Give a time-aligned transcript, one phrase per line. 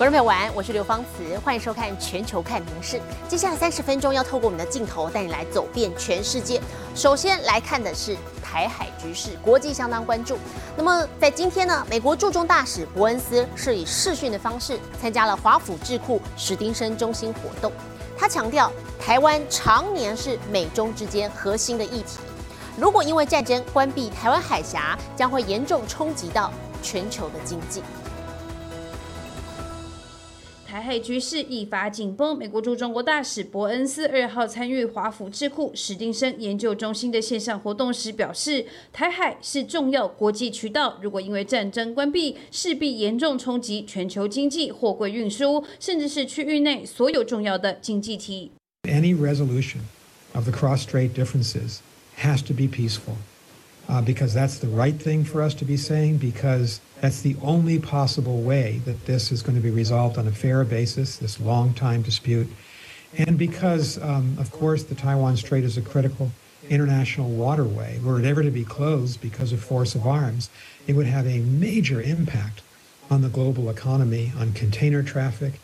[0.00, 2.96] 观众朋友，晚安，我是刘芳慈，欢迎收看《全球看名事》。
[3.28, 6.58] 接下来三十分钟要透过我们的镜头带你来走遍全世界。
[6.94, 10.38] 首先来看的是台海局势，国际相当关注。
[10.74, 17.70] 那么在今天呢，美国驻中大使伯恩斯是以视讯的方式参加了华府智库史丁生中心活动。
[18.16, 22.20] 他强调，台湾常年是美中之间核心的议题。
[22.78, 26.50] 如果因为战争关闭台湾海峡，将会严重冲击到
[26.82, 27.82] 全球的经济。
[30.70, 48.52] 台海局势一发紧绷，美国驻中国大使伯恩斯二号参与华府智库史丁生研究中心的线上活动时表示，台海是重要国际渠道，如果因为战争关闭，势必严重冲击全球经济、货柜运输，甚至是区域内所有重要的经济体。
[48.84, 49.80] Any resolution
[50.34, 51.78] of the cross-strait differences
[52.20, 53.16] has to be peaceful.
[54.04, 58.42] because that's the right thing for us to be saying, because that's the only possible
[58.42, 62.02] way that this is going to be resolved on a fair basis, this long time
[62.02, 62.48] dispute.
[63.16, 66.30] And because, um, of course, the Taiwan Strait is a critical
[66.68, 70.50] international waterway, were it ever to be closed because of force of arms,
[70.86, 72.62] it would have a major impact
[73.10, 75.54] on the global economy, on container traffic,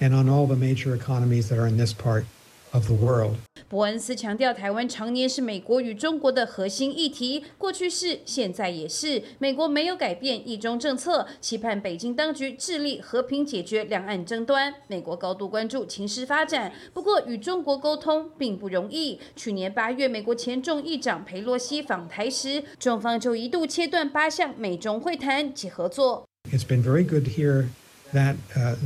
[0.00, 2.26] and on all the major economies that are in this part
[2.72, 3.36] of the world.
[3.68, 9.22] 伯恩斯强调，台湾常年是美国与中国的核心议题，过去是，现在也是。
[9.38, 14.72] 美国没有改变一中政策，期盼北京当局致力和平解决两岸争端。
[14.86, 19.20] 美国高度关注情势发展，不过与中国沟通并不容易。
[19.36, 26.26] 去年八月，美国前众议长佩洛西访台时，中方就一度切断八项美中会谈及合作。
[26.50, 27.66] It's been very good to hear
[28.14, 28.36] that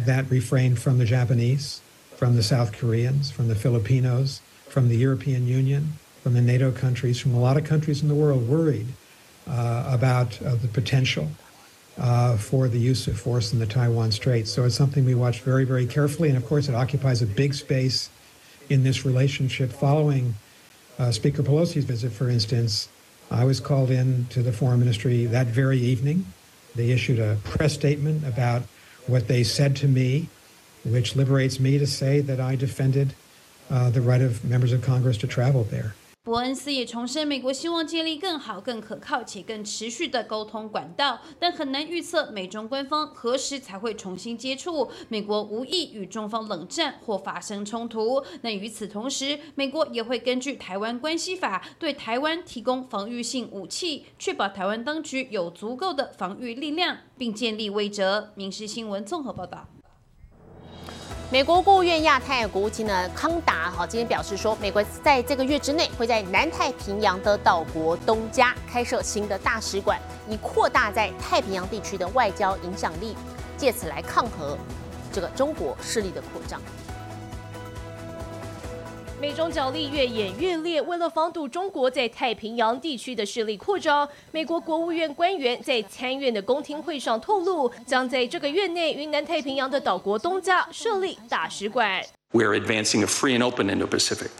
[0.04, 1.76] that refrain from the Japanese,
[2.22, 4.40] from the South Koreans, from the Filipinos.
[4.68, 5.92] from the European Union,
[6.22, 8.86] from the NATO countries, from a lot of countries in the world worried
[9.48, 11.28] uh, about uh, the potential
[11.98, 14.46] uh, for the use of force in the Taiwan Strait.
[14.46, 16.28] So it's something we watch very, very carefully.
[16.28, 18.08] And of course, it occupies a big space
[18.70, 19.70] in this relationship.
[19.72, 20.36] Following
[20.98, 22.88] uh, Speaker Pelosi's visit, for instance,
[23.32, 26.24] I was called in to the Foreign Ministry that very evening.
[26.76, 28.62] They issued a press statement about
[29.08, 30.28] what they said to me,
[30.84, 33.10] which liberates me to say that I defended
[33.68, 35.92] the right of members of Congress to travel there.
[36.24, 44.88] 伯恩斯也重申，美国希望建立更好、更可靠且更持续的沟通管道，但很难预测美中官方何时才会重新接触。
[45.08, 48.24] 美国无意与中方冷战或发生冲突。
[48.42, 58.26] 那与此同时，美国也会根据《台湾关系法》对台湾提供防御性武器，确保台湾当局有足够的防御力量，并建立威慑。
[58.36, 59.66] 民事新闻综合报道。
[61.32, 69.98] 美国国务院亚太国务卿呢康达哈今天表示说，美国在这个月之内会在南太平洋的岛国东加开设新的大使馆，
[70.28, 73.16] 以扩大在太平洋地区的外交影响力，
[73.56, 74.58] 借此来抗衡
[75.10, 76.60] 这个中国势力的扩张。
[79.22, 92.04] 美中角力越演越烈，为了防堵中国在太平洋地区的势力扩张，美国国务院官员在参院的公听会上透露，将在这个月内于南太平洋的岛国东加设立大使馆。
[92.32, 94.30] We are advancing a free and open Indo-Pacific.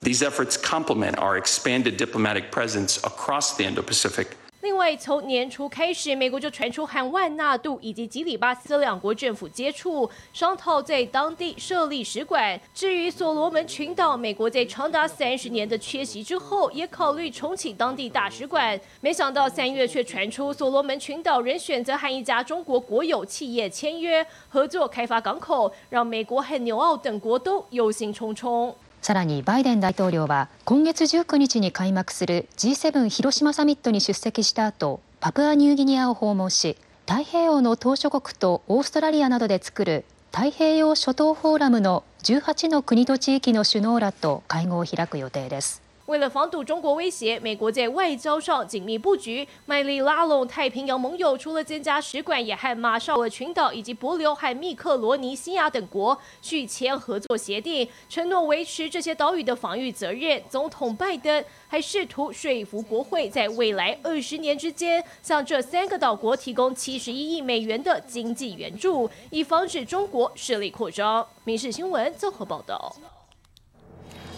[0.00, 4.26] These efforts complement our expanded diplomatic presence across the Indo-Pacific.
[4.62, 12.58] 另外，从年初开始，美国就传出和万纳杜以及吉里巴斯两国政府接触，商讨在当地设立使馆。
[12.72, 18.80] 至于所罗门群岛，美国在长达三十年的缺席之后，也考虑重启当地大使馆。
[19.00, 28.72] 没想到三月却传出所罗门群岛仍选择和一家中国国有企业签约合作开发港口，让美国和纽澳等国都忧心忡忡。
[29.02, 36.76] さらにバイデン大統領は今月19日に開幕する G7 広島サミットに出席した後パプアニューギニアを訪問し
[37.08, 45.81] 太平洋の島しょ国とオーストラリアなどで作る太平洋諸島フォーラムの18の国と地域の首脳らと会合を開く予定です。
[46.12, 51.38] 为了防堵中国威胁，美国在外交上紧密布局，卖力拉拢太平洋盟友。
[51.38, 60.42] 除了增加使馆，也和马绍尔群岛以及帛琉和密克罗尼西亚等国续签合作协定，承诺维持这些岛屿的防御责任。
[60.50, 71.26] 总统拜登还试图说服国会，在未来二十年之间，向这三个岛国提供七十一亿美元的经济援助，以防止中国势力扩张。
[71.44, 72.94] 民事新闻综合报道。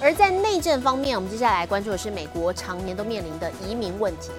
[0.00, 4.30] 而在内政方面，我们接下来关注的是美国常年都面临的移民问题。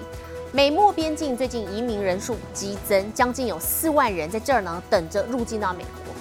[0.52, 6.14] 美墨边境最近移民人数激增，将近有四万人在这儿呢等着入境到美国。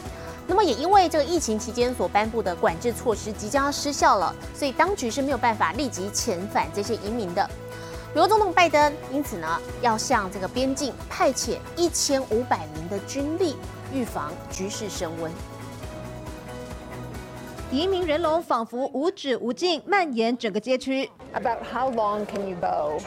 [0.47, 7.49] 那么也因为这个疫情期间所颁布的管制措施即将要失效了，所以当局是没有办法立即遣返这些移民的。
[8.13, 13.55] 美国总统拜登因此呢要向这个边境派遣一千五百名的军力。
[13.93, 15.31] 预防局势升温。
[17.75, 21.11] 移民人龙仿佛无止无尽，蔓延整个街区。
[21.33, 22.97] About how long can you go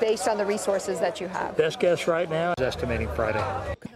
[0.00, 1.56] based on the resources that you have?
[1.56, 3.42] Best guess right now is estimating Friday.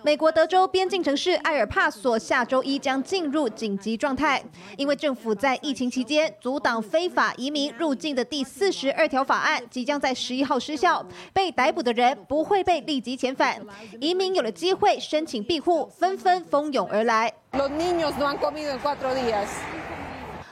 [0.02, 4.42] 美国德州边境城市埃尔帕索下周一将进入紧急状态，
[4.76, 13.64] 因为政府在疫情期间阻挡非法移民入境的第四十二条法案即将在十一号失效，被逮捕的人不会被立即遣返，
[14.00, 17.32] 移民有了机会申请庇护，纷纷蜂拥而来。
[17.52, 19.46] Los niños no han comido en cuatro días.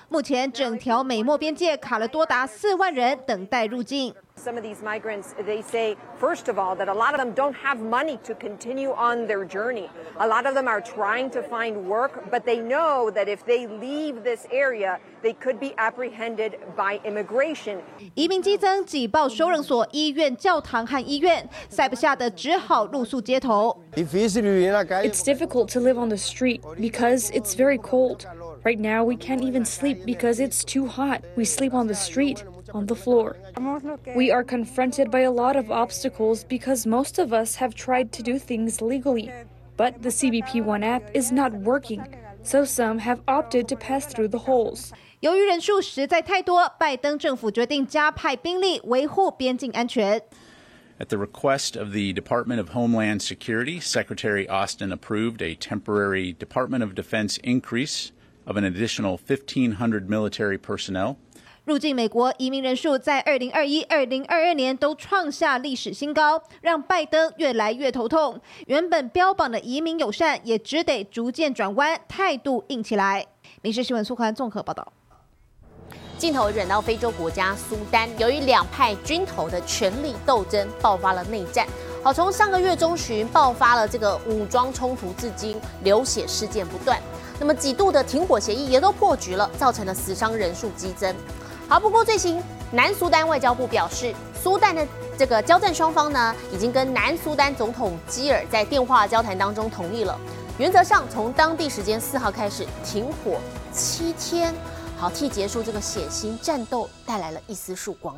[0.10, 4.14] 目前整条美墨边界卡了多达四万人等待入境。
[4.38, 7.78] Some of these migrants, they say, first of all, that a lot of them don't have
[7.78, 9.88] money to continue on their journey.
[10.18, 13.68] A lot of them are trying to find work, but they know that if they
[13.68, 17.82] leave this area, they could be apprehended by immigration.
[18.16, 23.78] 移民激增，挤爆收容所、医院、教堂和医院，塞不下的只好露宿街头。
[23.96, 28.26] It's difficult to live on the street because it's very cold.
[28.66, 31.24] Right now, we can't even sleep because it's too hot.
[31.36, 32.44] We sleep on the street,
[32.74, 33.38] on the floor.
[34.16, 38.24] We are confronted by a lot of obstacles because most of us have tried to
[38.24, 39.32] do things legally.
[39.78, 42.06] But the CBP One app is not working,
[42.44, 44.92] so some have opted to pass through the holes.
[45.22, 50.22] 由于人数实在太多，拜登政府决定加派兵力维护边境安全。
[51.00, 56.94] At the request of the Department of Homeland Security, Secretary Austin approved a temporary Department of
[56.94, 58.12] Defense increase
[58.47, 61.17] of an additional 1,500 military personnel.
[61.65, 68.41] 入境美国移民人数在二零二一、二零二二年都创下历史新高，让拜登越来越头痛。
[68.69, 73.27] 原本标榜的移民友善，也只得逐渐转弯，态度硬起来。
[73.63, 74.93] 《民事新闻》苏刊综合报道。
[76.17, 81.67] 镜头转到非洲国家苏丹，由于两派军头的权力斗争爆发了内战。
[82.03, 86.97] 好，从上个月中旬爆发了这个武装冲突，至今流血事件不断。
[87.39, 91.15] 那么几度的停火协议也都破局了，造成了死伤人数激增。
[91.69, 94.87] 好，不过最新南苏丹外交部表示，苏丹的
[95.19, 100.19] 这个交战双方呢，已经跟南苏丹总统基尔在电话交谈当中同意了，
[100.59, 103.39] 原则上从当地时间四号开始停火
[103.73, 104.55] 七天，
[104.97, 108.17] 好替结束这个血腥战斗带来了一丝曙光。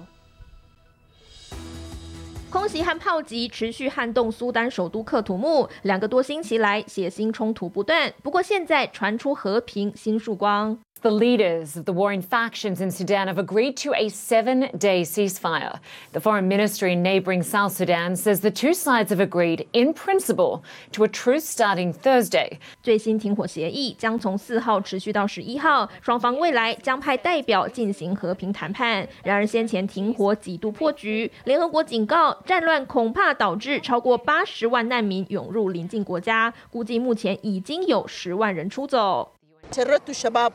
[2.51, 8.11] 空袭和炮击持续撼动苏丹首都克土木，两个多星期来血腥冲突不断。
[8.23, 10.79] 不过现在传出和平新曙光。
[11.01, 15.79] The leaders of the warring factions in Sudan have agreed to a seven day ceasefire.
[16.13, 20.65] The foreign ministry in neighboring South Sudan says the two sides have agreed, in principle,
[20.91, 22.59] to a truce starting Thursday.
[22.83, 29.09] 最新停火协议将从四号持续到十一号，双方未来将派代表进行和平谈判。
[29.23, 39.38] 然而先前停火几度破局，联合国警告，战乱恐怕导致超过八十万难民涌入邻近国家，估计目前已经有十万人出走。
[39.76, 40.54] شردوا الشباب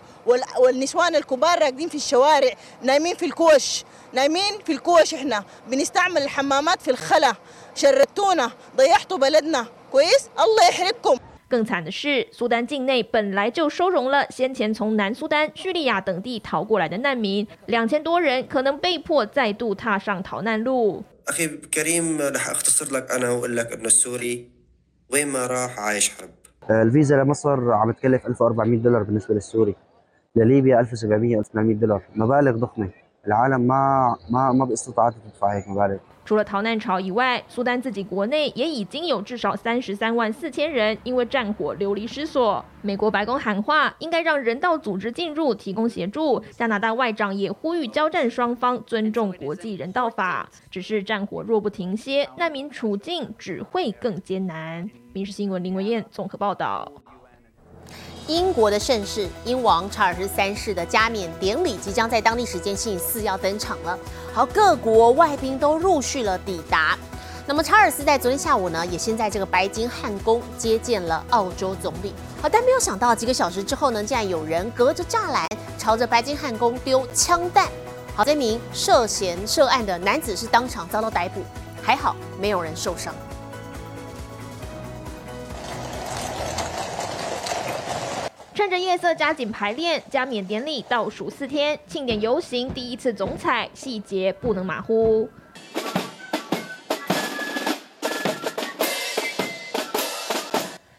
[0.58, 2.50] والنسوان الكبار راقدين في الشوارع
[2.82, 7.34] نايمين في الكوش نايمين في الكوش احنا بنستعمل الحمامات في الخلا
[7.74, 11.18] شردتونا ضيعتوا بلدنا كويس الله يحرقكم
[11.50, 21.02] 更惨的是，苏丹境内本来就收容了先前从南苏丹、叙利亚等地逃过来的难民，两千多人可能被迫再度踏上逃难路。
[21.26, 24.50] أخي كريم رح أختصر لك أنا وأقول لك إنه السوري
[25.10, 26.30] وين ما راح عايش حرب
[26.69, 29.75] الفيزا لمصر عم تكلف 1400 دولار بالنسبة للسوري.
[30.35, 32.01] لليبيا 1700 1800 دولار.
[32.15, 32.89] مبالغ ضخمة.
[33.27, 35.97] العالم ما ما ما باستطاعتها تدفع هيك مبالغ.
[36.25, 42.63] 除了逃难潮以外，苏丹自己国内也已经有至少三十三万四千人因为战火流离失所。
[42.81, 46.41] 美国白宫喊话，应该让人道组织进入提供协助。
[46.51, 50.49] 加拿大外长也呼吁交战双方尊重国际人道法。
[50.71, 54.89] 只是战火若不停歇，难民处境只会更艰难。
[55.13, 56.91] 民事新闻林文燕综合报道。
[58.27, 63.99] 英国的盛世，英王查尔斯三世的加冕典礼即将在当地时间星期四要登场了。
[64.33, 66.97] 好，各国外宾都陆续了抵达。
[67.45, 72.13] 那么查尔斯在昨天下午呢，也先在这个白金汉宫接见了澳洲总理。
[72.41, 75.45] 好，但没有想到几个小时之后呢，竟然有人隔着栅栏
[75.77, 77.67] 朝着白金汉宫丢枪弹。
[78.15, 81.41] 好，这名涉嫌涉案的男子是当场遭到逮捕，
[81.81, 83.13] 还好没有人受伤。
[88.55, 95.27] 趁着夜色加紧排练，加冕典礼倒数四天，庆典游行第一次总彩，细节不能马虎。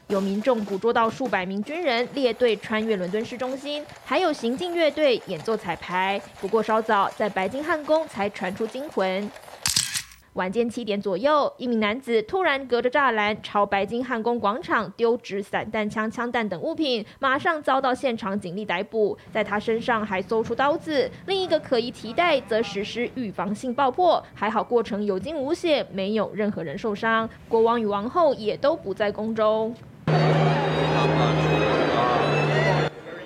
[0.09, 6.21] 有民众捕捉到数百名军人列队穿越伦敦市中心，还有行进乐队演奏彩排。
[6.41, 9.31] 不过稍早，在白金汉宫才传出惊魂。
[10.35, 19.17] 晚间七点左右，一名男子突然隔着栅栏朝白金汉宫广场丢掷散弹枪、枪弹等物品，马上遭到现场警力逮捕。
[19.33, 27.31] 在他身上还搜出刀子，另一个可疑提袋则实施预防性爆破，还好过程有惊无险，没有任何人受伤。
[27.49, 29.73] 国王与王后也都不在宫中。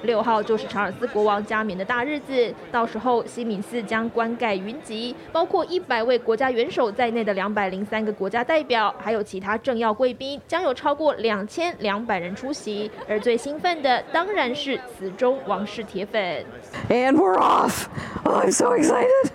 [0.09, 12.91] 六号就是查尔斯国王加冕的大日子，到时候西敏寺将冠盖云集，包括一百位国家元首在内的两百零三个国家代表，还有其他政要贵宾，将有超过两千两百人出席。
[13.07, 16.43] 而最兴奋的当然是死忠王室铁粉。
[16.89, 17.85] And we're off!
[18.25, 19.31] Oh, I'm so excited!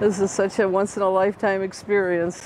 [0.00, 2.44] This is such a once in a lifetime experience.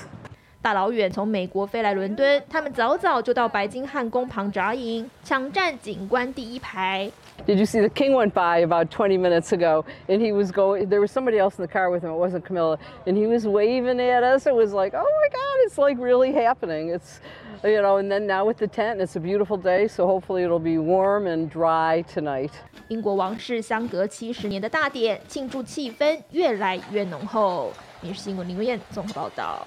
[0.60, 7.10] 大老远从美国飞来伦敦，他们早早就到白金汉宫旁扎营，抢占景观第一排。
[7.45, 10.99] Did you see the king went by about 20 minutes ago and he was going there
[10.99, 12.77] was somebody else in the car with him it wasn't Camilla
[13.07, 16.31] and he was waving at us it was like oh my god it's like really
[16.33, 17.21] happening it's
[17.63, 20.59] you know and then now with the tent it's a beautiful day so hopefully it'll
[20.59, 22.51] be warm and dry tonight
[22.89, 27.71] 英国王室相隔七十年的大典庆祝气氛越来越浓厚《
[28.05, 29.65] 民事新闻》林文燕综合报道。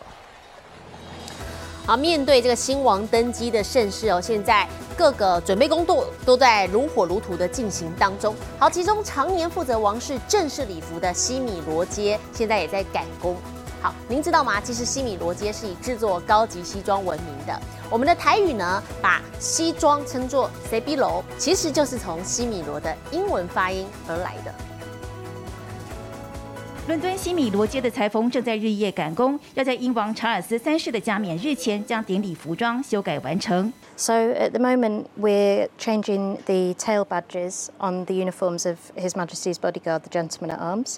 [1.85, 4.67] 好，面对这个新王登基的盛世哦，现在
[4.98, 8.36] 各个准备工作都在如火如荼的进行当中。
[8.58, 13.36] 好，其中常年负责王室正式礼服的西米罗街，现在也在赶工。
[13.80, 14.60] 好，您知道吗？
[14.60, 17.62] 其实西米罗街是以制作高级西装闻名的。
[17.92, 24.52] 我们的台语呢，把西装称作 C B 楼，其实就是从西米罗的英文发音而来的。
[26.89, 33.73] 伦敦西米罗街的裁缝正在日夜赶工，要在英王查尔斯三世的加冕日前将典礼服装修改完成。
[33.97, 40.01] So at the moment we're changing the tail badges on the uniforms of His Majesty's bodyguard,
[40.01, 40.97] the gentlemen at arms.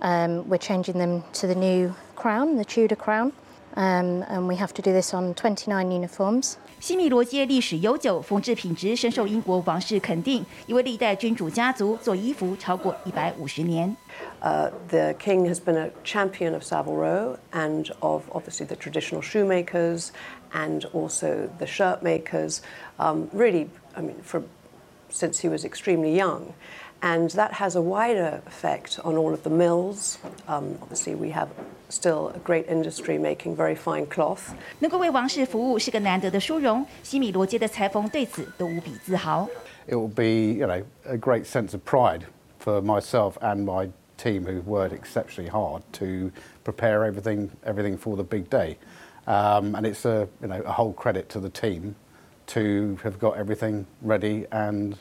[0.00, 3.32] Um, we're changing them to the new crown, the Tudor crown.
[3.76, 6.56] Um, and we have to do this on 29 uniforms.
[6.78, 13.96] 西米罗街历史悠久，缝制品质深受英国王室肯定，因为历代君主家族做衣服超过一百五十年。
[14.42, 20.08] Uh, the king has been a champion of Savile Row and of obviously the traditional shoemakers
[20.52, 22.58] and also the shirt makers.
[22.98, 24.42] Um, really, I mean, for,
[25.08, 26.52] since he was extremely young.
[27.00, 30.18] And that has a wider effect on all of the mills.
[30.46, 31.48] Um, obviously, we have
[31.88, 34.54] still a great industry making very fine cloth.
[34.78, 39.48] 能够为王室服务是个难得的殊荣，西米罗街的裁缝对此都无比自豪。
[39.88, 42.22] It will be, you know, a great sense of pride
[42.60, 46.30] for myself and my team who've worked exceptionally hard to
[46.62, 48.76] prepare everything, everything for the big day.
[49.26, 51.96] Um, and it's a, you know, a whole credit to the team
[52.54, 54.96] to have got everything ready and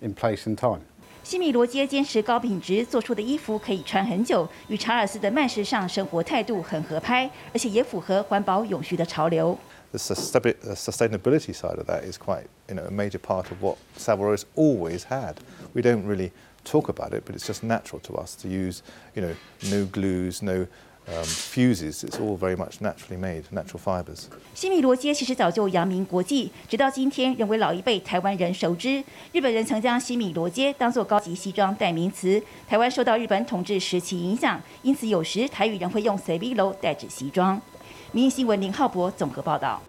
[0.00, 0.82] in place in time.
[1.25, 9.57] 西米罗街坚持高品质做出的衣服可以穿很久，与查尔斯的慢时尚生活态度很合拍，而且也符合环保永续的潮流。
[9.91, 14.43] The sustainability side of that is quite, you know, a major part of what Savile has
[14.55, 15.37] always had.
[15.73, 16.29] We don't really
[16.63, 18.81] talk about it, but it's just natural to us to use,
[19.15, 19.33] you know,
[19.71, 20.67] no glues, no
[21.07, 22.03] fuses.
[22.03, 24.23] It's all very much naturally made, natural fibers.
[24.53, 29.03] 西米罗街其实早就扬名国际，直到今天仍为老一辈台湾人熟知。
[29.31, 32.41] 日本人曾将西米罗街当作高级西装代名词。
[32.67, 37.61] 台湾受到日本统治时期影响，因此有时台语人会用 C B 楼代指西装。
[38.11, 39.81] 民新闻林浩博综合报道。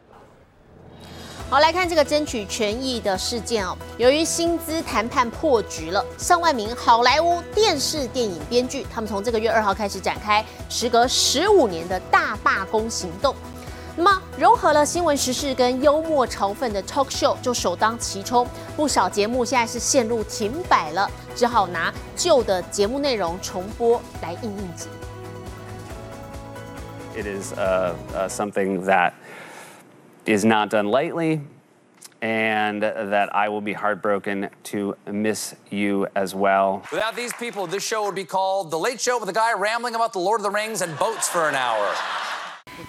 [1.48, 3.78] 好，来看这个争取权益的事件哦。
[3.98, 13.32] 由于薪资谈判破局了，上万名好莱坞电视电影编剧，他们从这个月二号开始展开时隔十五年的大罢工行动。
[13.94, 24.88] 那么，融合了新闻时事跟幽默嘲讽的 talk show 就首当其冲，不少节目现在是陷入停摆了，只好拿旧的节目内容重播来应应急。
[27.14, 29.12] It is uh, uh, something that
[30.26, 31.40] is not done lightly,
[32.20, 36.82] and that I will be heartbroken to miss you as well.
[36.90, 39.94] Without these people, this show would be called The Late Show with a guy rambling
[39.94, 41.94] about the Lord of the Rings and boats for an hour.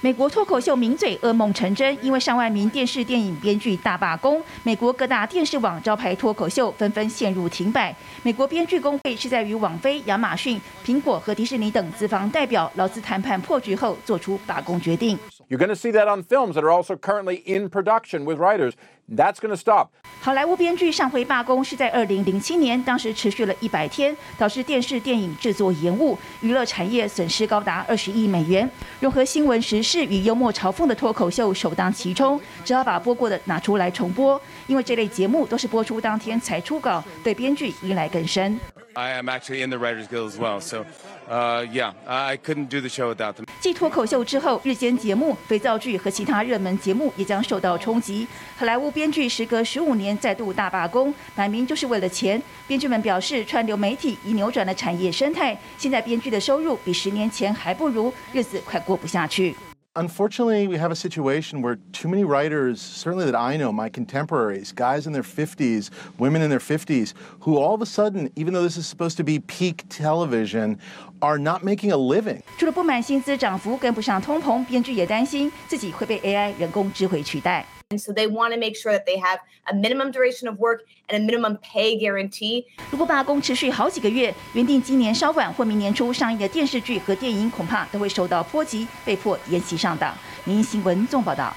[0.01, 7.95] 美国脱口秀名嘴噩梦成真，因为上万名电视电影编剧大罢工，美国各大电视网招牌脱口秀纷纷陷入停摆。
[8.21, 15.17] 美国编剧工会是在与网飞、亚马逊、苹果和迪士尼等资方代表劳资谈判破局后做出罢工决定。
[15.49, 18.73] You're going to see that on films that are also currently in production with writers.
[19.09, 19.91] That's going to stop.
[20.19, 28.69] 好莱坞编剧上回罢工是在二零零七年，当时持续了一百天，导致电视电影制作延误，娱乐产业损失高达二十亿美元。
[28.99, 38.59] 融合新闻时事与幽默嘲讽的脱口秀首当其冲，只好把播过的拿出来重播，因为这类节目都是播出当天才出稿，对编剧依赖更深。
[38.97, 40.83] I am actually in the Writers Guild as well, so
[41.29, 43.45] uh, yeah, I couldn't do the show without them.
[43.59, 48.27] 继脱口秀之后，日间节目、肥皂剧和其他热门节目也将受到冲击。
[48.57, 52.41] 好莱坞编剧时隔十五年再度大罢工，摆明就是为了钱。
[52.65, 59.55] 编剧们表示，串流媒体已扭转了产业生态，现在编剧的收入比十年前还不如，日子快过不下去。
[59.96, 65.06] Unfortunately, we have a situation where too many writers, certainly that I know, my contemporaries, guys
[65.06, 68.78] in their 50s, women in their 50s, who all of a sudden, even though this
[68.78, 70.78] is supposed to be peak television,
[71.20, 72.42] are not making a living.
[72.56, 77.66] 除了不满薪资涨幅跟不上通膨，编剧也担心自己会被 AI 人工智慧取代。
[77.89, 79.39] And so they want to make sure that they have
[79.71, 82.65] a minimum duration of work and a minimum pay guarantee.
[82.91, 90.13] 如果罢工持续好几个月，原定今年稍晚或明年初上映的电视剧和电影恐怕都会受到波及，被迫延期上档。
[90.43, 91.55] 民新闻纵报道。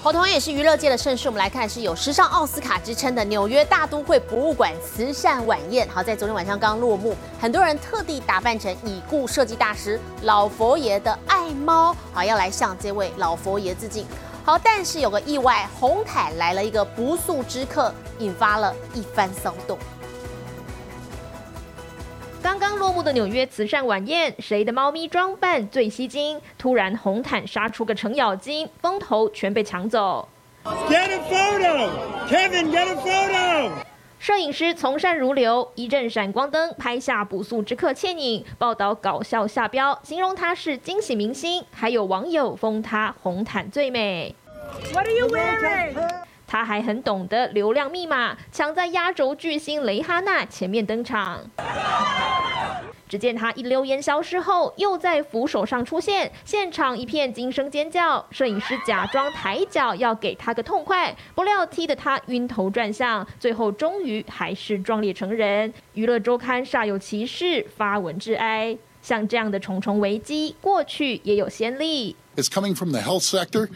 [0.00, 5.86] 好，同样也是娱乐界的盛事，我们来看是有时尚奥斯卡之称的纽约大都会博物馆慈善晚宴。
[5.90, 14.06] 好，在昨天晚上刚落幕，很多人特地打扮成已故设计大师老佛爷的爱猫，好要来向这位老佛爷致敬。
[14.48, 19.76] 好，但是有个意外，红毯来了一个不速之客，引发了一番骚动。
[22.42, 26.40] 刚刚落幕的纽约慈善晚宴，谁的猫咪装扮最吸睛？
[26.56, 30.26] 突然红毯杀出个程咬金，风头全被抢走。
[30.64, 31.90] Get a photo,
[32.26, 32.70] Kevin.
[32.72, 33.87] Get a photo.
[34.18, 44.34] 摄影师从善如流，一阵闪光灯拍下不速之客倩影，报道搞笑下标，形容他是惊喜明星，还有网友封他红毯最美。
[44.92, 45.94] What are you wearing?
[46.46, 51.40] 他还很懂得流量密码，抢在压轴巨星蕾哈娜前面登场。
[53.08, 58.24] 只见他一溜烟消失后，又在扶手上出现，现场一片惊声尖叫。
[58.30, 65.72] 摄影师假装抬脚要给他个痛快，不料踢得他晕头转向，最后终于还是壮烈成人。
[65.94, 72.14] 娱乐周刊煞有其事发文致哀，像这样的重重危机，过去也有先例。
[72.36, 73.68] It's coming from the health sector.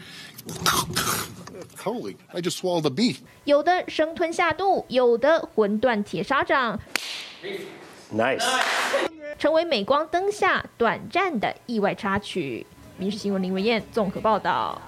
[1.83, 3.17] Holy, I just swallowed a bee.
[3.43, 6.79] 有的生吞下肚，有的魂断铁砂掌。
[8.13, 8.45] Nice.
[9.39, 12.65] 成为镁光灯下短暂的意外插曲。
[12.95, 14.79] 民事新闻林文燕综合报道。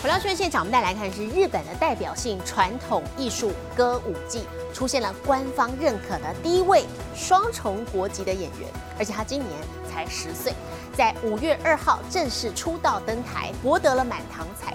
[0.00, 6.84] 回到新闻现场，我们再来看是日本的代表性传统艺术歌舞伎，出现了官方认可的第一位
[7.16, 9.50] 双重国籍的演员，而且他今年
[9.90, 10.52] 才十岁，
[10.96, 14.74] 在五月二号正式出道登台，博得了满堂彩。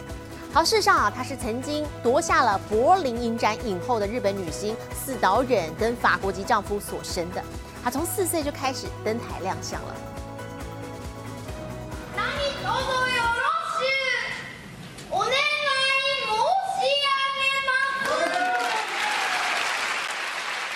[0.53, 7.43] 好，事实上啊，她是曾经夺下了柏林影展影后的日本女星四岛忍跟法国籍丈夫所生的。
[7.87, 9.95] 她从四岁就开始登台亮相了。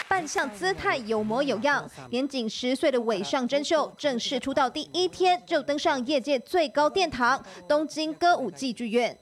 [0.08, 9.20] 扮相姿态有模有样，年仅十岁的尾上真秀正式出道第一天就登上业界最高殿堂——东京歌舞伎剧院。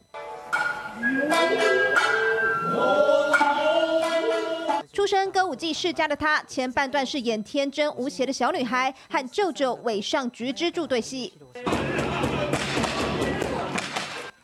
[4.99, 11.31] 出身歌舞伎世家的她，前半段是演天真无邪的小女孩，和舅舅尾上菊之助对戏；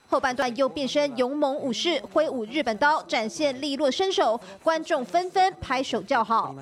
[0.07, 6.55] 后半段又变身勇猛武士，挥舞日本刀，展现利落身手，观众纷纷拍手叫好。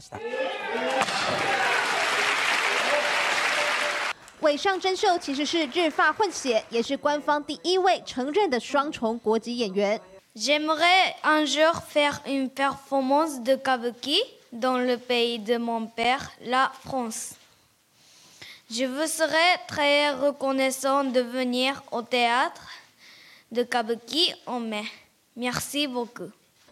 [4.39, 10.01] 尾上真秀其实是日发混血，也是官方第一位承认的双重国籍演员。
[10.34, 17.32] J'aimerais un jour faire une performance de kabuki dans le pays de mon père, la France.
[18.70, 22.62] Je vous serais très reconnaissant de venir au théâtre
[23.50, 24.84] de kabuki en mai.
[25.34, 26.30] Merci beaucoup.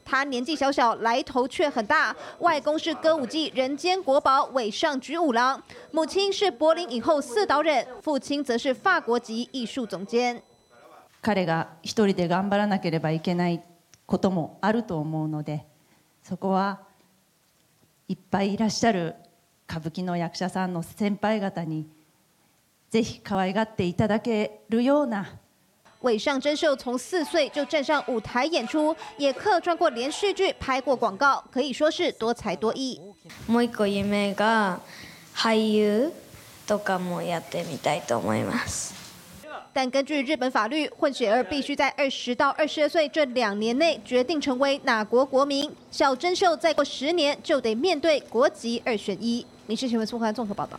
[0.08, 2.14] 他年纪小小，来头却很大。
[2.38, 10.40] 外公是歌舞伎人间国宝尾上菊五郎，母亲是柏林影后四岛忍，父亲则是法国籍艺术总监。
[11.21, 13.61] 彼が一人で頑張らなければいけない
[14.05, 15.65] こともあると思うので
[16.23, 16.81] そこは
[18.07, 19.15] いっぱいいらっしゃる
[19.69, 21.87] 歌舞伎の役者さんの先輩方に
[22.89, 25.37] ぜひ可愛がっていただけるような
[26.01, 32.99] 尾上真秀从四岁就站上舞台演出，也客串过连续剧、拍过广告，可以说是多才多艺。
[33.47, 34.81] もう一個夢が
[35.35, 36.11] 俳優
[36.65, 39.10] とかもやってみたいと思います。
[39.73, 45.73] 但根据日本法律，混血儿必须在二十到二十二岁这两年内决定成为哪国国民。
[45.89, 49.45] 小真秀再过十年就得面对国籍二选一。
[49.67, 50.77] 民事新闻苏环综合报道。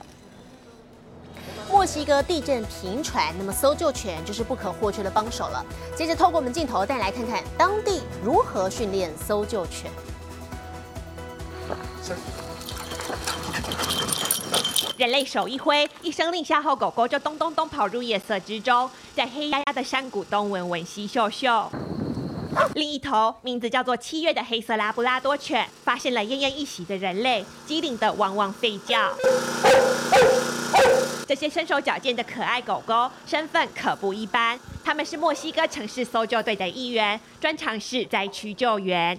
[1.71, 5.65] 墨西哥地震频传，那么搜救犬就是不可或缺的帮手了。
[5.97, 9.91] 接着透过我们镜头带来看看当地如何训练搜救犬。
[14.97, 21.71] 人类手一挥，一声令下后，狗狗就咚咚咚跑入夜色之中，在黑压压的山谷东闻闻西嗅嗅。
[22.75, 29.11] 另一头，名字叫做七月的黑色拉布拉多犬，发现了奄奄一息的人类，机灵的汪汪吠叫。
[31.27, 39.19] 这些身手矫健的可爱狗狗，身份可不一般，他们是墨西哥城市搜救队的一员，专长是灾区救援。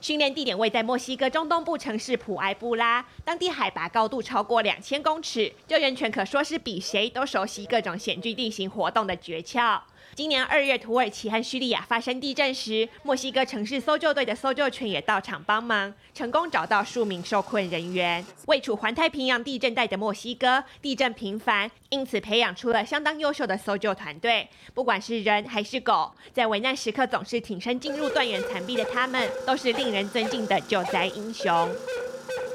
[0.00, 9.80] 训练地点位在墨西哥中东部城市普埃布拉，当地海拔高度超过两千公尺，救援犬可说是比谁都熟悉各种险峻地形活动的诀窍。
[10.14, 18.22] 今年二月，土耳其和叙利亚发生地震时，墨西哥城市搜救队的搜救犬也到场帮忙，成功找到数名受困人员。
[18.46, 24.46] 位处环太平洋地震带的墨西哥，地震频繁，因此培养出了相当优秀的搜救团队。
[24.74, 31.50] 不管是人还是狗，在危难时刻总是挺身进入断垣残壁的他们，都是令人尊敬的救灾英雄。《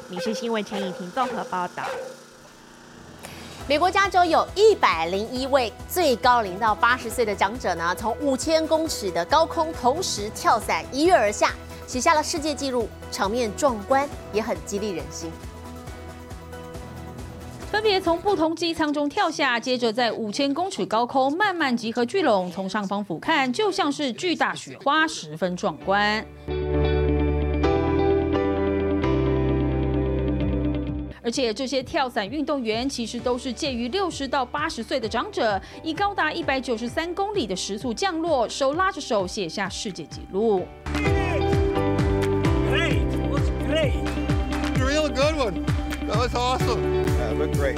[0.10, 1.84] 你是新闻》陈以婷综合报道。
[3.69, 11.51] 美国加州有一百零一位最高龄到八十岁的长者呢，从五千公尺的高空同时跳伞一跃而下，
[11.86, 15.30] 写下了世界纪录，场面壮观，也很激励人心。
[17.69, 26.25] 分别从不同机舱中跳下，接着在五千公尺高空慢慢集合聚拢，从上方俯瞰，就像是巨大雪花，十分壮观。
[31.28, 40.66] 而且这些跳伞运动员其实都是介于六十到八十岁的长者，以高达一百九十三公里的时速降落，手拉着手写下世界纪录。
[42.72, 43.02] Great,
[43.68, 43.92] great.
[44.80, 45.66] Real good one.
[46.08, 47.04] That was awesome.
[47.04, 47.78] Yeah, look great.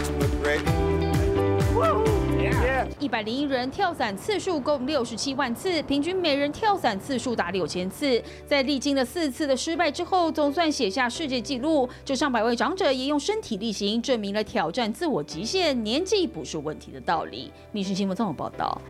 [2.99, 8.21] 一百零一人跳伞次数共六十七万次，平均每人跳伞次数达六千次。
[8.45, 11.87] 在历经了四次的失败之后，总算写下世界纪录。
[12.03, 17.53] 这上百位长者也用身体力行，证明了挑战自我极限，年纪不是问题的道理。
[17.71, 18.81] 民生新闻综合报道。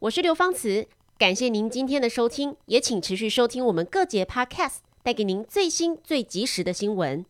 [0.00, 7.24] 我是刘芳慈，感谢您今天的收听，也请持续收听我们各节 Podcast，带给您最新最及时的新闻。